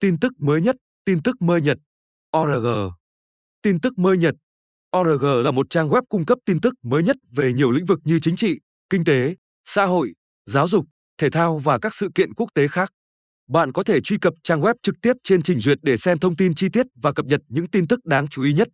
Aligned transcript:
Tin 0.00 0.18
tức 0.18 0.32
mới 0.38 0.60
nhất, 0.60 0.76
tin 1.04 1.22
tức 1.22 1.42
mới 1.42 1.60
nhật, 1.60 1.78
ORG. 2.36 2.66
Tin 3.62 3.80
tức 3.80 3.98
mới 3.98 4.16
nhật, 4.16 4.34
ORG 4.96 5.24
là 5.44 5.50
một 5.50 5.70
trang 5.70 5.88
web 5.88 6.02
cung 6.08 6.26
cấp 6.26 6.38
tin 6.44 6.60
tức 6.60 6.74
mới 6.82 7.02
nhất 7.02 7.16
về 7.36 7.52
nhiều 7.52 7.70
lĩnh 7.70 7.84
vực 7.84 8.00
như 8.04 8.18
chính 8.20 8.36
trị, 8.36 8.58
kinh 8.90 9.04
tế, 9.04 9.34
xã 9.64 9.84
hội, 9.84 10.12
giáo 10.46 10.68
dục, 10.68 10.86
thể 11.18 11.30
thao 11.30 11.58
và 11.58 11.78
các 11.78 11.94
sự 11.94 12.10
kiện 12.14 12.34
quốc 12.34 12.50
tế 12.54 12.68
khác. 12.68 12.92
Bạn 13.48 13.72
có 13.72 13.82
thể 13.82 14.00
truy 14.00 14.18
cập 14.18 14.34
trang 14.42 14.60
web 14.60 14.74
trực 14.82 14.94
tiếp 15.02 15.12
trên 15.24 15.42
trình 15.42 15.58
duyệt 15.58 15.78
để 15.82 15.96
xem 15.96 16.18
thông 16.18 16.36
tin 16.36 16.54
chi 16.54 16.68
tiết 16.72 16.86
và 17.02 17.12
cập 17.12 17.26
nhật 17.26 17.40
những 17.48 17.66
tin 17.66 17.88
tức 17.88 18.04
đáng 18.04 18.28
chú 18.28 18.42
ý 18.42 18.52
nhất. 18.52 18.68